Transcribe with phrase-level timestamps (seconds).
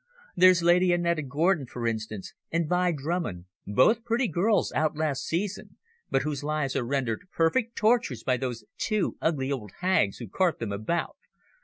[0.35, 5.77] There's Lady Anetta Gordon, for instance, and Vi Drummond, both pretty girls out last season,
[6.09, 10.57] but whose lives are rendered perfect tortures by those two ugly old hags who cart
[10.57, 11.17] them about.